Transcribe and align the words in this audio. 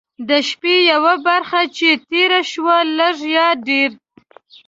د 0.29 0.31
شپې 0.49 0.75
یوه 0.91 1.13
برخه 1.27 1.61
چې 1.77 1.89
تېره 2.09 2.41
شوه 2.51 2.75
لږ 2.99 3.17
یا 3.37 3.47
ډېر. 3.67 3.89